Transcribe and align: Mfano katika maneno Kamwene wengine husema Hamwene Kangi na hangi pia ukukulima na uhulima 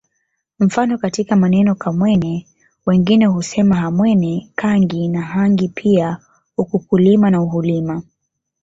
Mfano 0.59 0.97
katika 0.97 1.35
maneno 1.35 1.75
Kamwene 1.75 2.47
wengine 2.85 3.25
husema 3.25 3.75
Hamwene 3.75 4.51
Kangi 4.55 5.07
na 5.07 5.21
hangi 5.21 5.67
pia 5.67 6.17
ukukulima 6.57 7.29
na 7.29 7.41
uhulima 7.41 8.03